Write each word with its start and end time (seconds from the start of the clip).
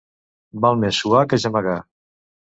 Val 0.65 0.79
més 0.83 1.01
suar 1.03 1.21
que 1.33 1.39
gemegar. 1.43 1.75